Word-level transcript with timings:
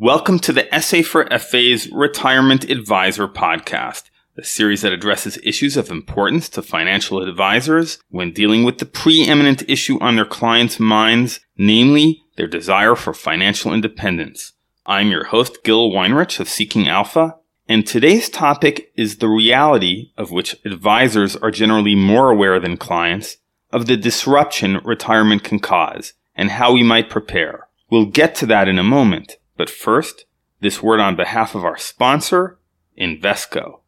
Welcome 0.00 0.40
to 0.40 0.52
the 0.52 0.66
SA 0.80 1.02
for 1.02 1.24
FA's 1.38 1.88
Retirement 1.92 2.68
Advisor 2.68 3.28
podcast, 3.28 4.10
a 4.36 4.42
series 4.42 4.82
that 4.82 4.92
addresses 4.92 5.38
issues 5.44 5.76
of 5.76 5.88
importance 5.88 6.48
to 6.48 6.62
financial 6.62 7.22
advisors 7.22 8.00
when 8.08 8.32
dealing 8.32 8.64
with 8.64 8.78
the 8.78 8.86
preeminent 8.86 9.62
issue 9.70 10.00
on 10.00 10.16
their 10.16 10.24
clients' 10.24 10.80
minds, 10.80 11.38
namely 11.56 12.24
their 12.36 12.48
desire 12.48 12.96
for 12.96 13.14
financial 13.14 13.72
independence. 13.72 14.54
I'm 14.84 15.12
your 15.12 15.26
host, 15.26 15.62
Gil 15.62 15.92
Weinrich 15.92 16.40
of 16.40 16.48
Seeking 16.48 16.88
Alpha, 16.88 17.36
and 17.68 17.86
today's 17.86 18.28
topic 18.28 18.90
is 18.96 19.18
the 19.18 19.28
reality 19.28 20.10
of 20.18 20.32
which 20.32 20.56
advisors 20.64 21.36
are 21.36 21.52
generally 21.52 21.94
more 21.94 22.32
aware 22.32 22.58
than 22.58 22.78
clients 22.78 23.36
of 23.70 23.86
the 23.86 23.96
disruption 23.96 24.78
retirement 24.78 25.44
can 25.44 25.60
cause 25.60 26.14
and 26.34 26.50
how 26.50 26.72
we 26.72 26.82
might 26.82 27.08
prepare. 27.08 27.68
We'll 27.92 28.06
get 28.06 28.34
to 28.36 28.46
that 28.46 28.66
in 28.66 28.80
a 28.80 28.82
moment. 28.82 29.36
But 29.56 29.70
first, 29.70 30.26
this 30.60 30.82
word 30.82 31.00
on 31.00 31.16
behalf 31.16 31.54
of 31.54 31.64
our 31.64 31.76
sponsor, 31.76 32.58
Invesco. 32.98 33.80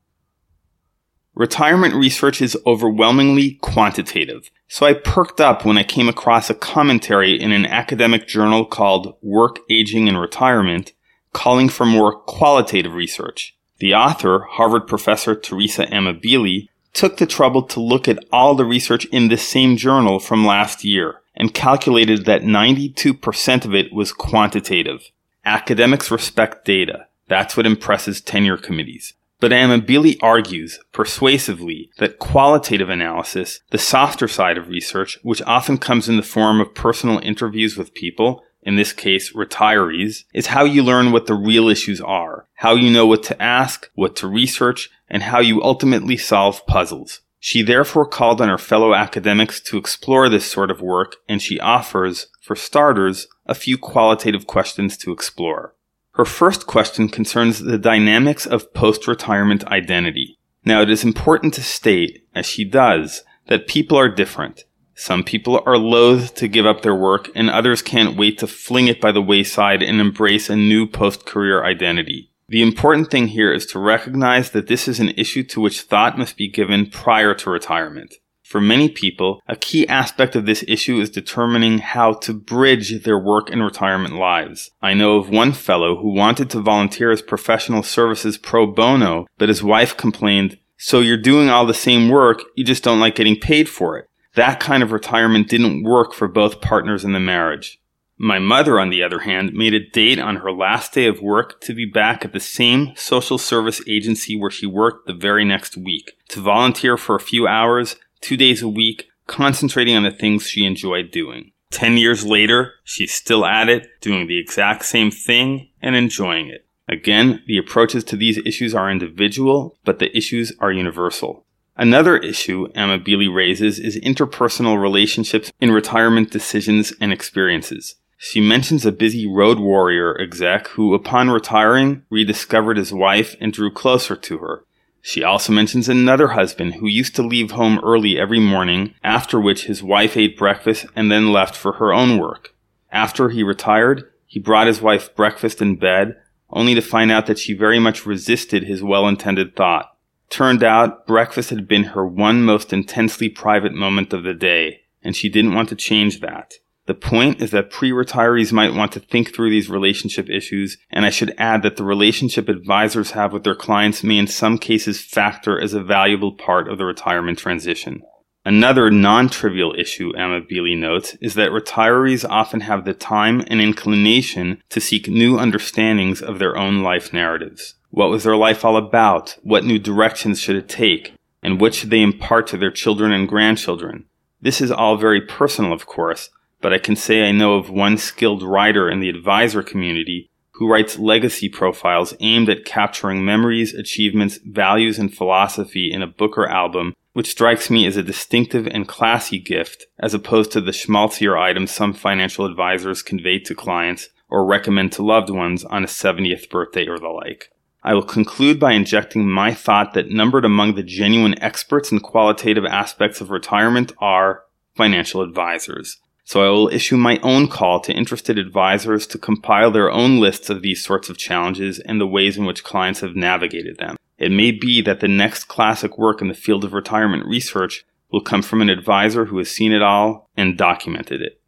Retirement 1.34 1.94
research 1.94 2.40
is 2.40 2.56
overwhelmingly 2.64 3.58
quantitative, 3.60 4.50
so 4.68 4.86
I 4.86 4.94
perked 4.94 5.40
up 5.40 5.64
when 5.64 5.76
I 5.76 5.82
came 5.82 6.08
across 6.08 6.48
a 6.48 6.54
commentary 6.54 7.38
in 7.38 7.52
an 7.52 7.66
academic 7.66 8.26
journal 8.26 8.64
called 8.64 9.16
Work, 9.20 9.58
Aging, 9.68 10.08
and 10.08 10.18
Retirement 10.18 10.92
calling 11.34 11.68
for 11.68 11.84
more 11.84 12.18
qualitative 12.22 12.94
research. 12.94 13.54
The 13.78 13.94
author, 13.94 14.46
Harvard 14.48 14.86
professor 14.86 15.34
Teresa 15.34 15.84
Amabile, 15.86 16.68
took 16.94 17.18
the 17.18 17.26
trouble 17.26 17.62
to 17.64 17.80
look 17.80 18.08
at 18.08 18.24
all 18.32 18.54
the 18.54 18.64
research 18.64 19.04
in 19.06 19.28
this 19.28 19.46
same 19.46 19.76
journal 19.76 20.18
from 20.18 20.46
last 20.46 20.82
year 20.82 21.20
and 21.34 21.52
calculated 21.52 22.24
that 22.24 22.40
92% 22.40 23.64
of 23.66 23.74
it 23.74 23.92
was 23.92 24.12
quantitative. 24.12 25.10
Academics 25.46 26.10
respect 26.10 26.64
data. 26.64 27.06
That's 27.28 27.56
what 27.56 27.66
impresses 27.66 28.20
tenure 28.20 28.56
committees. 28.56 29.14
But 29.38 29.52
Amabile 29.52 30.16
argues 30.20 30.80
persuasively 30.92 31.90
that 31.98 32.18
qualitative 32.18 32.88
analysis, 32.88 33.60
the 33.70 33.78
softer 33.78 34.26
side 34.26 34.58
of 34.58 34.68
research, 34.68 35.18
which 35.22 35.42
often 35.42 35.78
comes 35.78 36.08
in 36.08 36.16
the 36.16 36.22
form 36.22 36.60
of 36.60 36.74
personal 36.74 37.20
interviews 37.20 37.76
with 37.76 37.94
people, 37.94 38.42
in 38.62 38.74
this 38.74 38.92
case 38.92 39.34
retirees, 39.34 40.24
is 40.34 40.48
how 40.48 40.64
you 40.64 40.82
learn 40.82 41.12
what 41.12 41.26
the 41.26 41.34
real 41.34 41.68
issues 41.68 42.00
are, 42.00 42.48
how 42.54 42.74
you 42.74 42.90
know 42.90 43.06
what 43.06 43.22
to 43.22 43.40
ask, 43.40 43.88
what 43.94 44.16
to 44.16 44.26
research, 44.26 44.90
and 45.08 45.22
how 45.22 45.38
you 45.38 45.62
ultimately 45.62 46.16
solve 46.16 46.66
puzzles. 46.66 47.20
She 47.38 47.62
therefore 47.62 48.06
called 48.06 48.40
on 48.40 48.48
her 48.48 48.58
fellow 48.58 48.94
academics 48.94 49.60
to 49.60 49.76
explore 49.76 50.28
this 50.28 50.50
sort 50.50 50.72
of 50.72 50.80
work, 50.80 51.14
and 51.28 51.40
she 51.40 51.60
offers, 51.60 52.26
for 52.40 52.56
starters, 52.56 53.28
a 53.46 53.54
few 53.54 53.78
qualitative 53.78 54.46
questions 54.46 54.96
to 54.98 55.12
explore. 55.12 55.74
Her 56.12 56.24
first 56.24 56.66
question 56.66 57.08
concerns 57.08 57.60
the 57.60 57.78
dynamics 57.78 58.46
of 58.46 58.72
post-retirement 58.72 59.64
identity. 59.66 60.38
Now 60.64 60.80
it 60.80 60.90
is 60.90 61.04
important 61.04 61.54
to 61.54 61.62
state, 61.62 62.26
as 62.34 62.46
she 62.46 62.64
does, 62.64 63.22
that 63.48 63.68
people 63.68 63.98
are 63.98 64.08
different. 64.08 64.64
Some 64.94 65.24
people 65.24 65.62
are 65.66 65.76
loath 65.76 66.34
to 66.36 66.48
give 66.48 66.64
up 66.64 66.80
their 66.80 66.94
work 66.94 67.28
and 67.34 67.50
others 67.50 67.82
can't 67.82 68.16
wait 68.16 68.38
to 68.38 68.46
fling 68.46 68.88
it 68.88 69.00
by 69.00 69.12
the 69.12 69.20
wayside 69.20 69.82
and 69.82 70.00
embrace 70.00 70.48
a 70.48 70.56
new 70.56 70.86
post-career 70.86 71.62
identity. 71.64 72.30
The 72.48 72.62
important 72.62 73.10
thing 73.10 73.28
here 73.28 73.52
is 73.52 73.66
to 73.66 73.78
recognize 73.78 74.52
that 74.52 74.68
this 74.68 74.88
is 74.88 74.98
an 74.98 75.10
issue 75.10 75.42
to 75.44 75.60
which 75.60 75.82
thought 75.82 76.16
must 76.16 76.36
be 76.36 76.48
given 76.48 76.88
prior 76.88 77.34
to 77.34 77.50
retirement. 77.50 78.14
For 78.46 78.60
many 78.60 78.88
people, 78.88 79.42
a 79.48 79.56
key 79.56 79.88
aspect 79.88 80.36
of 80.36 80.46
this 80.46 80.64
issue 80.68 81.00
is 81.00 81.10
determining 81.10 81.78
how 81.78 82.12
to 82.12 82.32
bridge 82.32 83.02
their 83.02 83.18
work 83.18 83.50
and 83.50 83.60
retirement 83.60 84.14
lives. 84.14 84.70
I 84.80 84.94
know 84.94 85.16
of 85.16 85.28
one 85.28 85.50
fellow 85.50 85.96
who 85.96 86.14
wanted 86.14 86.48
to 86.50 86.60
volunteer 86.60 87.10
his 87.10 87.22
professional 87.22 87.82
services 87.82 88.38
pro 88.38 88.68
bono, 88.68 89.26
but 89.36 89.48
his 89.48 89.64
wife 89.64 89.96
complained, 89.96 90.58
so 90.76 91.00
you're 91.00 91.16
doing 91.16 91.48
all 91.50 91.66
the 91.66 91.74
same 91.74 92.08
work, 92.08 92.40
you 92.54 92.62
just 92.62 92.84
don't 92.84 93.00
like 93.00 93.16
getting 93.16 93.34
paid 93.34 93.68
for 93.68 93.98
it. 93.98 94.08
That 94.36 94.60
kind 94.60 94.84
of 94.84 94.92
retirement 94.92 95.48
didn't 95.48 95.82
work 95.82 96.14
for 96.14 96.28
both 96.28 96.60
partners 96.60 97.02
in 97.02 97.14
the 97.14 97.18
marriage. 97.18 97.80
My 98.16 98.38
mother, 98.38 98.78
on 98.78 98.90
the 98.90 99.02
other 99.02 99.20
hand, 99.20 99.54
made 99.54 99.74
a 99.74 99.90
date 99.90 100.20
on 100.20 100.36
her 100.36 100.52
last 100.52 100.94
day 100.94 101.06
of 101.06 101.20
work 101.20 101.60
to 101.62 101.74
be 101.74 101.84
back 101.84 102.24
at 102.24 102.32
the 102.32 102.40
same 102.40 102.92
social 102.94 103.38
service 103.38 103.82
agency 103.88 104.38
where 104.38 104.52
she 104.52 104.66
worked 104.66 105.08
the 105.08 105.14
very 105.14 105.44
next 105.44 105.76
week, 105.76 106.12
to 106.28 106.40
volunteer 106.40 106.96
for 106.96 107.16
a 107.16 107.20
few 107.20 107.48
hours 107.48 107.96
two 108.26 108.36
days 108.36 108.60
a 108.60 108.68
week, 108.68 109.06
concentrating 109.28 109.94
on 109.94 110.02
the 110.02 110.10
things 110.10 110.48
she 110.48 110.66
enjoyed 110.66 111.12
doing. 111.12 111.52
Ten 111.70 111.96
years 111.96 112.26
later, 112.26 112.74
she's 112.82 113.14
still 113.14 113.46
at 113.46 113.68
it, 113.68 113.86
doing 114.00 114.26
the 114.26 114.40
exact 114.40 114.84
same 114.84 115.12
thing 115.12 115.68
and 115.80 115.94
enjoying 115.94 116.48
it. 116.48 116.66
Again, 116.88 117.44
the 117.46 117.56
approaches 117.56 118.02
to 118.02 118.16
these 118.16 118.38
issues 118.38 118.74
are 118.74 118.90
individual, 118.90 119.78
but 119.84 120.00
the 120.00 120.16
issues 120.16 120.52
are 120.58 120.72
universal. 120.72 121.44
Another 121.76 122.16
issue 122.16 122.66
Amabile 122.72 123.32
raises 123.32 123.78
is 123.78 123.96
interpersonal 124.00 124.80
relationships 124.80 125.52
in 125.60 125.70
retirement 125.70 126.32
decisions 126.32 126.92
and 127.00 127.12
experiences. 127.12 127.94
She 128.18 128.40
mentions 128.40 128.84
a 128.84 128.90
busy 128.90 129.24
road 129.28 129.60
warrior 129.60 130.20
exec 130.20 130.66
who, 130.68 130.94
upon 130.94 131.30
retiring, 131.30 132.02
rediscovered 132.10 132.76
his 132.76 132.92
wife 132.92 133.36
and 133.40 133.52
drew 133.52 133.70
closer 133.70 134.16
to 134.16 134.38
her. 134.38 134.64
She 135.08 135.22
also 135.22 135.52
mentions 135.52 135.88
another 135.88 136.30
husband 136.30 136.74
who 136.74 136.88
used 136.88 137.14
to 137.14 137.22
leave 137.22 137.52
home 137.52 137.78
early 137.84 138.18
every 138.18 138.40
morning, 138.40 138.94
after 139.04 139.40
which 139.40 139.66
his 139.66 139.80
wife 139.80 140.16
ate 140.16 140.36
breakfast 140.36 140.84
and 140.96 141.12
then 141.12 141.32
left 141.32 141.54
for 141.54 141.74
her 141.74 141.92
own 141.92 142.18
work. 142.18 142.56
After 142.90 143.28
he 143.28 143.44
retired, 143.44 144.10
he 144.26 144.40
brought 144.40 144.66
his 144.66 144.82
wife 144.82 145.14
breakfast 145.14 145.62
in 145.62 145.76
bed, 145.76 146.16
only 146.50 146.74
to 146.74 146.80
find 146.80 147.12
out 147.12 147.26
that 147.26 147.38
she 147.38 147.54
very 147.54 147.78
much 147.78 148.04
resisted 148.04 148.64
his 148.64 148.82
well-intended 148.82 149.54
thought. 149.54 149.96
Turned 150.28 150.64
out, 150.64 151.06
breakfast 151.06 151.50
had 151.50 151.68
been 151.68 151.84
her 151.84 152.04
one 152.04 152.42
most 152.42 152.72
intensely 152.72 153.28
private 153.28 153.74
moment 153.74 154.12
of 154.12 154.24
the 154.24 154.34
day, 154.34 154.80
and 155.04 155.14
she 155.14 155.28
didn't 155.28 155.54
want 155.54 155.68
to 155.68 155.76
change 155.76 156.18
that. 156.18 156.54
The 156.86 156.94
point 156.94 157.42
is 157.42 157.50
that 157.50 157.70
pre-retirees 157.70 158.52
might 158.52 158.74
want 158.74 158.92
to 158.92 159.00
think 159.00 159.34
through 159.34 159.50
these 159.50 159.68
relationship 159.68 160.30
issues, 160.30 160.78
and 160.90 161.04
I 161.04 161.10
should 161.10 161.34
add 161.36 161.62
that 161.62 161.76
the 161.76 161.84
relationship 161.84 162.48
advisors 162.48 163.10
have 163.10 163.32
with 163.32 163.42
their 163.42 163.56
clients 163.56 164.04
may 164.04 164.18
in 164.18 164.28
some 164.28 164.56
cases 164.56 165.00
factor 165.00 165.60
as 165.60 165.74
a 165.74 165.82
valuable 165.82 166.32
part 166.32 166.68
of 166.68 166.78
the 166.78 166.84
retirement 166.84 167.38
transition. 167.38 168.02
Another 168.44 168.92
non-trivial 168.92 169.74
issue 169.76 170.12
Amabile 170.12 170.78
notes 170.78 171.16
is 171.20 171.34
that 171.34 171.50
retirees 171.50 172.24
often 172.28 172.60
have 172.60 172.84
the 172.84 172.94
time 172.94 173.42
and 173.48 173.60
inclination 173.60 174.62
to 174.68 174.80
seek 174.80 175.08
new 175.08 175.36
understandings 175.36 176.22
of 176.22 176.38
their 176.38 176.56
own 176.56 176.84
life 176.84 177.12
narratives. 177.12 177.74
What 177.90 178.10
was 178.10 178.22
their 178.22 178.36
life 178.36 178.64
all 178.64 178.76
about? 178.76 179.36
What 179.42 179.64
new 179.64 179.80
directions 179.80 180.38
should 180.38 180.54
it 180.54 180.68
take? 180.68 181.14
And 181.42 181.60
what 181.60 181.74
should 181.74 181.90
they 181.90 182.02
impart 182.02 182.46
to 182.48 182.56
their 182.56 182.70
children 182.70 183.10
and 183.10 183.28
grandchildren? 183.28 184.04
This 184.40 184.60
is 184.60 184.70
all 184.70 184.96
very 184.96 185.20
personal, 185.20 185.72
of 185.72 185.86
course, 185.86 186.30
but 186.66 186.72
I 186.72 186.78
can 186.78 186.96
say 186.96 187.22
I 187.22 187.30
know 187.30 187.54
of 187.54 187.70
one 187.70 187.96
skilled 187.96 188.42
writer 188.42 188.90
in 188.90 188.98
the 188.98 189.08
advisor 189.08 189.62
community 189.62 190.28
who 190.54 190.68
writes 190.68 190.98
legacy 190.98 191.48
profiles 191.48 192.12
aimed 192.18 192.48
at 192.48 192.64
capturing 192.64 193.24
memories, 193.24 193.72
achievements, 193.72 194.40
values, 194.44 194.98
and 194.98 195.16
philosophy 195.16 195.92
in 195.92 196.02
a 196.02 196.08
book 196.08 196.36
or 196.36 196.48
album, 196.48 196.92
which 197.12 197.30
strikes 197.30 197.70
me 197.70 197.86
as 197.86 197.96
a 197.96 198.02
distinctive 198.02 198.66
and 198.66 198.88
classy 198.88 199.38
gift, 199.38 199.86
as 200.00 200.12
opposed 200.12 200.50
to 200.50 200.60
the 200.60 200.72
schmaltzier 200.72 201.38
items 201.38 201.70
some 201.70 201.92
financial 201.92 202.44
advisors 202.44 203.00
convey 203.00 203.38
to 203.38 203.54
clients 203.54 204.08
or 204.28 204.44
recommend 204.44 204.90
to 204.90 205.04
loved 205.04 205.30
ones 205.30 205.62
on 205.66 205.84
a 205.84 205.86
70th 205.86 206.50
birthday 206.50 206.88
or 206.88 206.98
the 206.98 207.06
like. 207.06 207.52
I 207.84 207.94
will 207.94 208.02
conclude 208.02 208.58
by 208.58 208.72
injecting 208.72 209.30
my 209.30 209.54
thought 209.54 209.94
that 209.94 210.10
numbered 210.10 210.44
among 210.44 210.74
the 210.74 210.82
genuine 210.82 211.40
experts 211.40 211.92
in 211.92 212.00
qualitative 212.00 212.64
aspects 212.64 213.20
of 213.20 213.30
retirement 213.30 213.92
are 214.00 214.42
financial 214.74 215.22
advisors 215.22 215.98
so 216.26 216.44
I 216.44 216.50
will 216.50 216.68
issue 216.68 216.96
my 216.96 217.20
own 217.22 217.46
call 217.46 217.78
to 217.80 217.94
interested 217.94 218.36
advisors 218.36 219.06
to 219.06 219.18
compile 219.18 219.70
their 219.70 219.92
own 219.92 220.18
lists 220.18 220.50
of 220.50 220.60
these 220.60 220.84
sorts 220.84 221.08
of 221.08 221.16
challenges 221.16 221.78
and 221.78 222.00
the 222.00 222.06
ways 222.06 222.36
in 222.36 222.44
which 222.44 222.64
clients 222.64 222.98
have 222.98 223.14
navigated 223.14 223.78
them. 223.78 223.96
It 224.18 224.32
may 224.32 224.50
be 224.50 224.80
that 224.82 224.98
the 224.98 225.06
next 225.06 225.44
classic 225.44 225.96
work 225.96 226.20
in 226.20 226.26
the 226.26 226.34
field 226.34 226.64
of 226.64 226.72
retirement 226.72 227.24
research 227.26 227.86
will 228.10 228.22
come 228.22 228.42
from 228.42 228.60
an 228.60 228.68
advisor 228.68 229.26
who 229.26 229.38
has 229.38 229.48
seen 229.48 229.70
it 229.70 229.82
all 229.82 230.28
and 230.36 230.58
documented 230.58 231.22
it. 231.22 231.40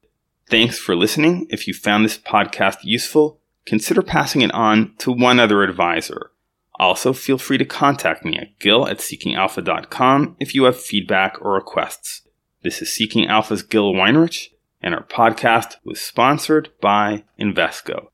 Thanks 0.48 0.78
for 0.78 0.94
listening. 0.94 1.48
If 1.50 1.66
you 1.66 1.74
found 1.74 2.04
this 2.04 2.16
podcast 2.16 2.78
useful, 2.84 3.40
consider 3.66 4.00
passing 4.00 4.42
it 4.42 4.54
on 4.54 4.94
to 4.98 5.10
one 5.10 5.40
other 5.40 5.64
advisor. 5.64 6.30
Also, 6.78 7.12
feel 7.12 7.36
free 7.36 7.58
to 7.58 7.64
contact 7.64 8.24
me 8.24 8.38
at 8.38 8.56
gil 8.60 8.86
at 8.86 8.98
seekingalpha.com 8.98 10.36
if 10.38 10.54
you 10.54 10.64
have 10.64 10.80
feedback 10.80 11.36
or 11.40 11.54
requests. 11.54 12.22
This 12.62 12.80
is 12.80 12.92
Seeking 12.92 13.26
Alpha's 13.26 13.64
Gil 13.64 13.92
Weinrich 13.92 14.50
and 14.80 14.94
our 14.94 15.04
podcast 15.04 15.76
was 15.84 16.00
sponsored 16.00 16.70
by 16.80 17.24
Invesco. 17.40 18.08